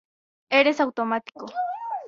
Era 0.59 0.71
automático. 0.85 1.45